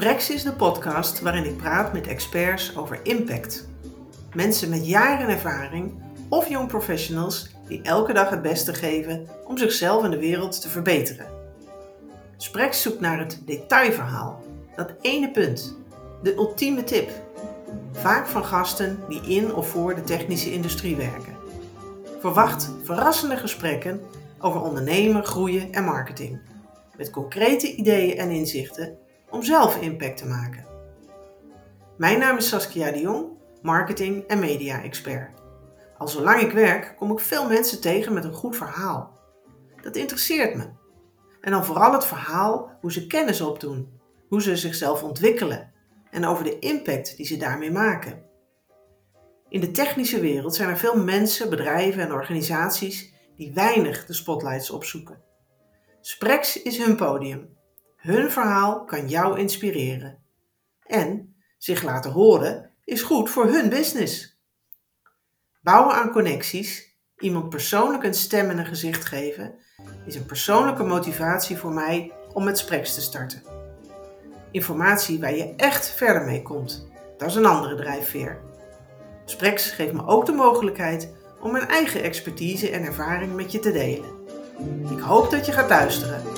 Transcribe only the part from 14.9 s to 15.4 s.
ene